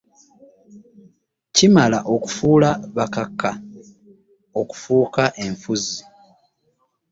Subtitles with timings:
[1.55, 3.51] Kimala okufuula bakaka
[4.61, 6.01] okufuuka enfunzi.